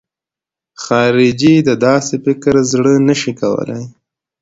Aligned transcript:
خارجي 0.83 1.55
د 1.67 1.69
داسې 1.85 2.15
فکر 2.25 2.53
زړه 2.71 2.93
نه 3.07 3.15
شي 3.21 3.33
کولای. 3.41 3.83